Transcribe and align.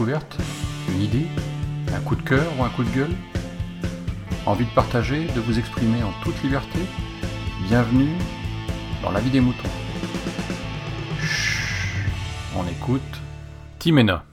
Une 0.00 1.00
idée 1.00 1.26
Un 1.92 2.00
coup 2.00 2.14
de 2.14 2.22
cœur 2.22 2.46
ou 2.56 2.62
un 2.62 2.68
coup 2.68 2.84
de 2.84 2.90
gueule 2.90 3.14
Envie 4.46 4.64
de 4.64 4.70
partager, 4.70 5.26
de 5.34 5.40
vous 5.40 5.58
exprimer 5.58 6.04
en 6.04 6.12
toute 6.22 6.40
liberté 6.44 6.78
Bienvenue 7.66 8.12
dans 9.02 9.10
la 9.10 9.18
vie 9.18 9.30
des 9.30 9.40
moutons. 9.40 9.68
On 12.56 12.64
écoute 12.68 13.02
Timena. 13.80 14.24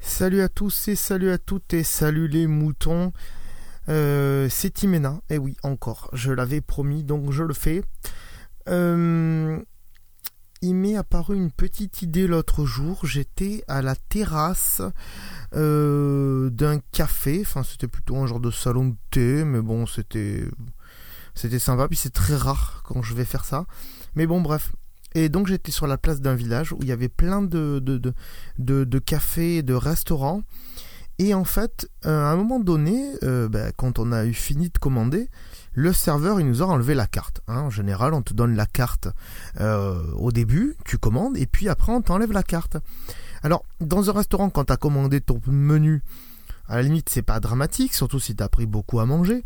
Salut 0.00 0.40
à 0.40 0.48
tous 0.48 0.88
et 0.88 0.96
salut 0.96 1.30
à 1.30 1.36
toutes 1.36 1.74
et 1.74 1.82
salut 1.82 2.26
les 2.26 2.46
moutons. 2.46 3.12
Euh, 3.90 4.48
c'est 4.48 4.70
Timena, 4.70 5.20
et 5.28 5.34
eh 5.34 5.38
oui, 5.38 5.56
encore, 5.62 6.08
je 6.14 6.32
l'avais 6.32 6.62
promis, 6.62 7.04
donc 7.04 7.32
je 7.32 7.42
le 7.42 7.54
fais. 7.54 7.82
Euh, 8.68 9.60
il 10.62 10.74
m'est 10.74 10.96
apparu 10.96 11.36
une 11.36 11.50
petite 11.50 12.02
idée 12.02 12.26
l'autre 12.26 12.64
jour. 12.64 13.04
J'étais 13.04 13.64
à 13.68 13.82
la 13.82 13.96
terrasse 13.96 14.80
euh, 15.54 16.50
d'un 16.50 16.78
café. 16.92 17.40
Enfin, 17.42 17.62
c'était 17.64 17.88
plutôt 17.88 18.16
un 18.16 18.26
genre 18.26 18.40
de 18.40 18.50
salon 18.50 18.88
de 18.88 18.96
thé, 19.10 19.44
mais 19.44 19.60
bon, 19.60 19.86
c'était 19.86 20.44
c'était 21.34 21.58
sympa. 21.58 21.88
Puis 21.88 21.98
c'est 21.98 22.12
très 22.12 22.36
rare 22.36 22.82
quand 22.86 23.02
je 23.02 23.14
vais 23.14 23.24
faire 23.24 23.44
ça. 23.44 23.66
Mais 24.14 24.26
bon, 24.26 24.40
bref. 24.40 24.72
Et 25.14 25.28
donc 25.28 25.46
j'étais 25.46 25.72
sur 25.72 25.86
la 25.86 25.98
place 25.98 26.20
d'un 26.20 26.34
village 26.34 26.72
où 26.72 26.78
il 26.80 26.88
y 26.88 26.92
avait 26.92 27.10
plein 27.10 27.42
de, 27.42 27.80
de, 27.82 27.98
de, 27.98 28.84
de, 28.84 28.98
cafés 28.98 29.56
et 29.56 29.62
de 29.62 29.74
restaurants. 29.74 30.42
Et 31.22 31.34
en 31.34 31.44
fait, 31.44 31.88
euh, 32.04 32.24
à 32.24 32.30
un 32.30 32.36
moment 32.36 32.58
donné, 32.58 33.14
euh, 33.22 33.48
ben, 33.48 33.70
quand 33.76 34.00
on 34.00 34.10
a 34.10 34.24
eu 34.24 34.34
fini 34.34 34.70
de 34.70 34.78
commander, 34.78 35.28
le 35.72 35.92
serveur 35.92 36.40
il 36.40 36.48
nous 36.48 36.64
a 36.64 36.66
enlevé 36.66 36.96
la 36.96 37.06
carte. 37.06 37.42
Hein. 37.46 37.60
En 37.60 37.70
général, 37.70 38.12
on 38.12 38.22
te 38.22 38.34
donne 38.34 38.56
la 38.56 38.66
carte 38.66 39.06
euh, 39.60 40.02
au 40.16 40.32
début, 40.32 40.76
tu 40.84 40.98
commandes, 40.98 41.36
et 41.36 41.46
puis 41.46 41.68
après 41.68 41.92
on 41.92 42.02
t'enlève 42.02 42.32
la 42.32 42.42
carte. 42.42 42.76
Alors, 43.44 43.64
dans 43.80 44.10
un 44.10 44.14
restaurant, 44.14 44.50
quand 44.50 44.64
tu 44.64 44.72
as 44.72 44.76
commandé 44.76 45.20
ton 45.20 45.40
menu, 45.46 46.02
à 46.66 46.74
la 46.74 46.82
limite, 46.82 47.08
c'est 47.08 47.22
pas 47.22 47.38
dramatique, 47.38 47.94
surtout 47.94 48.18
si 48.18 48.34
tu 48.34 48.42
as 48.42 48.48
pris 48.48 48.66
beaucoup 48.66 48.98
à 48.98 49.06
manger. 49.06 49.44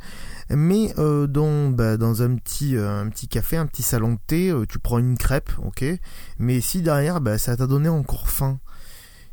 Mais 0.49 0.95
bah, 0.97 1.99
dans 1.99 2.23
un 2.23 2.37
petit, 2.37 2.75
petit 3.11 3.29
café, 3.29 3.59
un 3.59 3.67
petit 3.67 3.83
salon 3.83 4.15
de 4.15 4.19
thé, 4.27 4.55
tu 4.67 4.79
prends 4.79 4.99
une 4.99 5.19
crêpe, 5.19 5.51
ok 5.63 5.85
Mais 6.39 6.63
si 6.63 6.81
derrière, 6.81 7.21
bah, 7.21 7.37
ça 7.37 7.55
t'a 7.55 7.67
donné 7.67 7.91
encore 7.91 8.31
faim, 8.31 8.61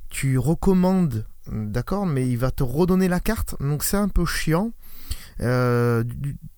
tu 0.09 0.37
recommandes, 0.37 1.25
d'accord 1.51 2.05
Mais 2.05 2.27
il 2.29 2.37
va 2.37 2.51
te 2.51 2.63
redonner 2.63 3.07
la 3.07 3.19
carte, 3.19 3.55
donc 3.59 3.83
c'est 3.83 3.97
un 3.97 4.09
peu 4.09 4.25
chiant. 4.25 4.71
Euh, 5.41 6.03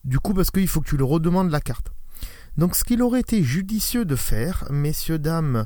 du, 0.04 0.20
coup, 0.20 0.34
parce 0.34 0.52
qu'il 0.52 0.68
faut 0.68 0.82
que 0.82 0.90
tu 0.90 0.98
le 0.98 1.04
redemandes 1.04 1.50
la 1.50 1.62
carte. 1.62 1.92
Donc, 2.58 2.76
ce 2.76 2.84
qu'il 2.86 3.02
aurait 3.02 3.20
été 3.20 3.44
judicieux 3.44 4.06
de 4.06 4.16
faire, 4.16 4.66
messieurs, 4.70 5.20
dames, 5.20 5.66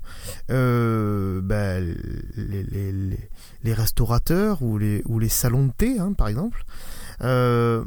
euh, 0.50 1.40
ben, 1.42 1.95
les, 2.36 3.73
restaurateurs 3.73 4.64
ou 4.64 4.78
les, 4.78 5.30
salons 5.30 5.67
de 5.67 5.72
thé, 5.72 6.00
hein, 6.00 6.14
par 6.14 6.28
exemple, 6.28 6.64
euh, 7.22 7.84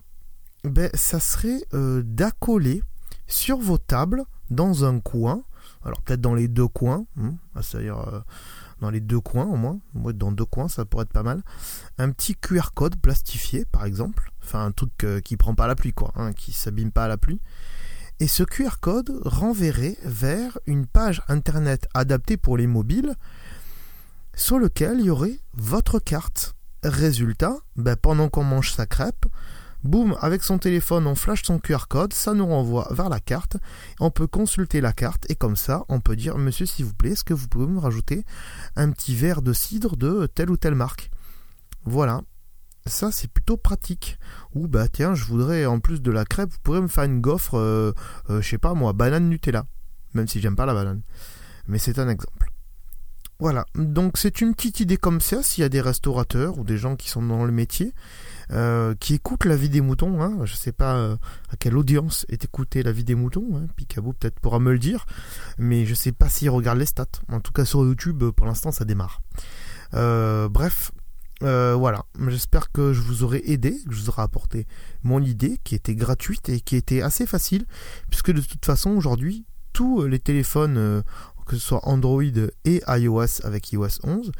ben, 0.62 0.88
ça 0.94 1.18
serait 1.18 1.62
d'accoler 1.72 2.82
sur 3.26 3.58
vos 3.58 3.78
tables, 3.78 4.22
dans 4.50 4.84
un 4.84 5.00
coin, 5.00 5.42
alors 5.82 6.02
peut-être 6.02 6.20
dans 6.20 6.34
les 6.34 6.46
deux 6.46 6.68
coins, 6.68 7.06
hein, 7.18 7.34
c'est-à-dire 7.60 8.22
dans 8.82 8.90
les 8.90 9.00
deux 9.00 9.20
coins 9.20 9.46
au 9.46 9.56
moins, 9.56 9.78
dans 9.94 10.32
deux 10.32 10.44
coins 10.44 10.68
ça 10.68 10.84
pourrait 10.84 11.04
être 11.04 11.12
pas 11.12 11.22
mal, 11.22 11.42
un 11.98 12.10
petit 12.10 12.34
QR 12.34 12.72
code 12.74 12.96
plastifié 12.96 13.64
par 13.64 13.86
exemple, 13.86 14.32
enfin 14.42 14.66
un 14.66 14.72
truc 14.72 14.92
euh, 15.04 15.20
qui 15.20 15.36
prend 15.36 15.54
pas 15.54 15.68
la 15.68 15.76
pluie 15.76 15.92
quoi, 15.92 16.12
hein, 16.16 16.32
qui 16.32 16.52
s'abîme 16.52 16.90
pas 16.90 17.04
à 17.04 17.08
la 17.08 17.16
pluie, 17.16 17.40
et 18.18 18.26
ce 18.26 18.42
QR 18.42 18.80
code 18.80 19.20
renverrait 19.24 19.96
vers 20.02 20.58
une 20.66 20.86
page 20.86 21.22
internet 21.28 21.88
adaptée 21.94 22.36
pour 22.36 22.56
les 22.56 22.66
mobiles 22.66 23.14
sur 24.34 24.58
lequel 24.58 24.98
il 24.98 25.06
y 25.06 25.10
aurait 25.10 25.38
votre 25.54 25.98
carte. 25.98 26.56
Résultat, 26.82 27.58
ben, 27.76 27.94
pendant 27.94 28.28
qu'on 28.28 28.42
mange 28.42 28.72
sa 28.72 28.86
crêpe, 28.86 29.26
Boum, 29.84 30.16
avec 30.20 30.44
son 30.44 30.58
téléphone, 30.58 31.08
on 31.08 31.16
flash 31.16 31.42
son 31.42 31.58
QR 31.58 31.88
code, 31.88 32.12
ça 32.12 32.34
nous 32.34 32.46
renvoie 32.46 32.86
vers 32.92 33.08
la 33.08 33.18
carte. 33.18 33.56
On 33.98 34.10
peut 34.10 34.28
consulter 34.28 34.80
la 34.80 34.92
carte 34.92 35.26
et 35.28 35.34
comme 35.34 35.56
ça, 35.56 35.84
on 35.88 36.00
peut 36.00 36.14
dire 36.14 36.38
Monsieur, 36.38 36.66
s'il 36.66 36.84
vous 36.84 36.94
plaît, 36.94 37.10
est-ce 37.10 37.24
que 37.24 37.34
vous 37.34 37.48
pouvez 37.48 37.66
me 37.66 37.80
rajouter 37.80 38.24
un 38.76 38.90
petit 38.92 39.16
verre 39.16 39.42
de 39.42 39.52
cidre 39.52 39.96
de 39.96 40.26
telle 40.26 40.50
ou 40.50 40.56
telle 40.56 40.76
marque? 40.76 41.10
Voilà. 41.84 42.22
Ça, 42.86 43.12
c'est 43.12 43.30
plutôt 43.30 43.56
pratique. 43.56 44.18
Ou 44.54 44.66
bah 44.68 44.88
tiens, 44.88 45.14
je 45.14 45.24
voudrais 45.24 45.66
en 45.66 45.78
plus 45.80 46.00
de 46.00 46.10
la 46.10 46.24
crêpe, 46.24 46.50
vous 46.50 46.58
pourrez 46.62 46.80
me 46.80 46.88
faire 46.88 47.04
une 47.04 47.20
gaufre, 47.20 47.56
euh, 47.56 47.92
euh, 48.30 48.40
je 48.40 48.48
sais 48.48 48.58
pas 48.58 48.74
moi, 48.74 48.92
banane 48.92 49.28
Nutella. 49.28 49.66
Même 50.14 50.28
si 50.28 50.40
j'aime 50.40 50.56
pas 50.56 50.66
la 50.66 50.74
banane. 50.74 51.02
Mais 51.66 51.78
c'est 51.78 51.98
un 51.98 52.08
exemple. 52.08 52.52
Voilà, 53.38 53.66
donc 53.74 54.18
c'est 54.18 54.40
une 54.40 54.54
petite 54.54 54.78
idée 54.78 54.96
comme 54.96 55.20
ça, 55.20 55.42
s'il 55.42 55.62
y 55.62 55.64
a 55.64 55.68
des 55.68 55.80
restaurateurs 55.80 56.58
ou 56.58 56.64
des 56.64 56.76
gens 56.76 56.94
qui 56.94 57.10
sont 57.10 57.22
dans 57.22 57.44
le 57.44 57.50
métier, 57.50 57.92
euh, 58.50 58.94
qui 58.98 59.14
écoutent 59.14 59.44
la 59.44 59.56
vie 59.56 59.68
des 59.68 59.80
moutons. 59.80 60.22
Hein. 60.22 60.44
Je 60.44 60.52
ne 60.52 60.56
sais 60.56 60.72
pas 60.72 60.96
euh, 60.96 61.16
à 61.50 61.56
quelle 61.56 61.76
audience 61.76 62.26
est 62.28 62.44
écoutée 62.44 62.82
la 62.82 62.92
vie 62.92 63.04
des 63.04 63.14
moutons. 63.14 63.56
Hein. 63.56 63.66
Picabo 63.76 64.12
peut-être 64.12 64.40
pourra 64.40 64.58
me 64.58 64.72
le 64.72 64.78
dire. 64.78 65.06
Mais 65.58 65.84
je 65.84 65.90
ne 65.90 65.96
sais 65.96 66.12
pas 66.12 66.28
s'il 66.28 66.50
regarde 66.50 66.78
les 66.78 66.86
stats. 66.86 67.06
En 67.28 67.40
tout 67.40 67.52
cas 67.52 67.64
sur 67.64 67.84
YouTube, 67.84 68.24
pour 68.30 68.46
l'instant, 68.46 68.72
ça 68.72 68.84
démarre. 68.84 69.22
Euh, 69.94 70.48
bref, 70.48 70.92
voilà. 71.40 72.04
J'espère 72.28 72.70
que 72.72 72.92
je 72.92 73.00
vous 73.00 73.24
aurai 73.24 73.42
aidé, 73.46 73.76
que 73.88 73.94
je 73.94 74.00
vous 74.00 74.08
aurai 74.08 74.22
apporté 74.22 74.66
mon 75.02 75.20
idée 75.20 75.58
qui 75.64 75.74
était 75.74 75.94
gratuite 75.94 76.48
et 76.48 76.60
qui 76.60 76.76
était 76.76 77.02
assez 77.02 77.26
facile. 77.26 77.66
Puisque 78.08 78.32
de 78.32 78.40
toute 78.40 78.64
façon, 78.64 78.90
aujourd'hui, 78.90 79.44
tous 79.72 80.06
les 80.06 80.18
téléphones, 80.18 81.02
que 81.46 81.56
ce 81.56 81.66
soit 81.66 81.86
Android 81.88 82.22
et 82.64 82.82
iOS 82.86 83.44
avec 83.44 83.72
iOS 83.72 83.98
11, 84.04 84.28
euh, 84.28 84.30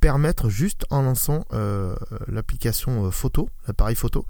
permettre 0.00 0.48
juste 0.48 0.86
en 0.90 1.02
lançant 1.02 1.44
euh, 1.52 1.94
l'application 2.26 3.06
euh, 3.06 3.10
photo, 3.10 3.48
l'appareil 3.66 3.94
photo, 3.94 4.26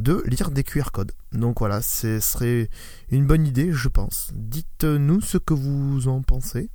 de 0.00 0.22
lire 0.26 0.50
des 0.50 0.64
QR 0.64 0.90
codes. 0.92 1.12
Donc 1.32 1.58
voilà, 1.58 1.82
ce 1.82 2.20
serait 2.20 2.68
une 3.10 3.26
bonne 3.26 3.46
idée, 3.46 3.72
je 3.72 3.88
pense. 3.88 4.30
Dites-nous 4.34 5.20
ce 5.20 5.38
que 5.38 5.54
vous 5.54 6.08
en 6.08 6.22
pensez 6.22 6.70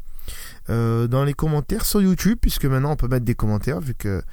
dans 0.68 1.26
les 1.26 1.34
commentaires 1.34 1.84
sur 1.84 2.02
YouTube, 2.02 2.38
puisque 2.40 2.66
maintenant 2.66 2.92
on 2.92 2.96
peut 2.96 3.08
mettre 3.08 3.26
des 3.26 3.36
commentaires 3.36 3.82
vu 3.82 3.96
que, 3.96 4.24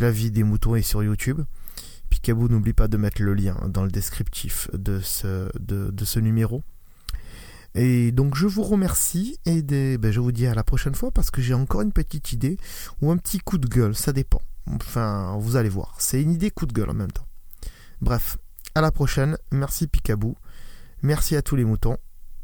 la 0.00 0.10
vie 0.10 0.30
des 0.30 0.42
moutons 0.42 0.74
est 0.76 0.82
sur 0.82 1.02
YouTube. 1.02 1.40
Picaboo, 2.10 2.48
n'oublie 2.48 2.74
pas 2.74 2.88
de 2.88 2.96
mettre 2.98 3.22
le 3.22 3.32
lien 3.32 3.56
dans 3.68 3.84
le 3.84 3.90
descriptif 3.90 4.68
de 4.74 5.00
ce 5.00 6.18
numéro. 6.18 6.62
Et 7.74 8.12
donc 8.12 8.34
je 8.36 8.46
vous 8.46 8.62
remercie 8.62 9.38
et 9.46 9.62
ben, 9.62 10.10
je 10.10 10.20
vous 10.20 10.32
dis 10.32 10.46
à 10.46 10.54
la 10.54 10.62
prochaine 10.62 10.94
fois 10.94 11.10
parce 11.10 11.30
que 11.30 11.40
j'ai 11.40 11.54
encore 11.54 11.80
une 11.82 11.92
petite 11.92 12.32
idée 12.32 12.58
ou 13.00 13.10
un 13.10 13.16
petit 13.16 13.38
coup 13.38 13.58
de 13.58 13.66
gueule, 13.66 13.94
ça 13.94 14.12
dépend. 14.12 14.42
Enfin, 14.66 15.36
vous 15.38 15.56
allez 15.56 15.68
voir, 15.68 15.94
c'est 15.98 16.22
une 16.22 16.32
idée 16.32 16.50
coup 16.50 16.66
de 16.66 16.72
gueule 16.72 16.90
en 16.90 16.94
même 16.94 17.12
temps. 17.12 17.26
Bref, 18.00 18.36
à 18.74 18.80
la 18.80 18.90
prochaine, 18.90 19.38
merci 19.50 19.86
Picabou, 19.86 20.36
merci 21.02 21.34
à 21.36 21.42
tous 21.42 21.56
les 21.56 21.64
moutons. 21.64 21.96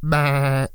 Bah 0.02 0.68